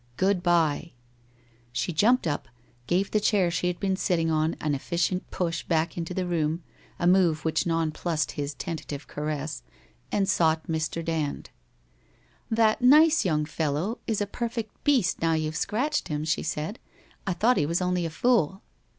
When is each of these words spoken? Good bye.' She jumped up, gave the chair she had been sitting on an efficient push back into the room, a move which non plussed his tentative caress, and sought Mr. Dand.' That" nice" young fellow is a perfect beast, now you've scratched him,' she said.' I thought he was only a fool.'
Good 0.17 0.41
bye.' 0.41 0.93
She 1.71 1.93
jumped 1.93 2.25
up, 2.25 2.47
gave 2.87 3.11
the 3.11 3.19
chair 3.19 3.51
she 3.51 3.67
had 3.67 3.79
been 3.79 3.95
sitting 3.95 4.31
on 4.31 4.55
an 4.59 4.73
efficient 4.73 5.29
push 5.29 5.61
back 5.61 5.95
into 5.95 6.15
the 6.15 6.25
room, 6.25 6.63
a 6.97 7.05
move 7.05 7.45
which 7.45 7.67
non 7.67 7.91
plussed 7.91 8.31
his 8.31 8.55
tentative 8.55 9.05
caress, 9.07 9.61
and 10.11 10.27
sought 10.27 10.65
Mr. 10.65 11.05
Dand.' 11.05 11.51
That" 12.49 12.81
nice" 12.81 13.25
young 13.25 13.45
fellow 13.45 13.99
is 14.07 14.21
a 14.21 14.25
perfect 14.25 14.83
beast, 14.83 15.21
now 15.21 15.33
you've 15.33 15.55
scratched 15.55 16.07
him,' 16.07 16.25
she 16.25 16.41
said.' 16.41 16.79
I 17.27 17.33
thought 17.33 17.57
he 17.57 17.67
was 17.67 17.79
only 17.79 18.03
a 18.07 18.09
fool.' 18.09 18.63